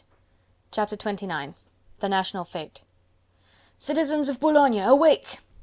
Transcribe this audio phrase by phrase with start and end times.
[0.71, 1.53] Chapter XXIX:
[1.99, 2.81] The National Fete
[3.77, 5.41] "Citizens of Boulogne, awake!"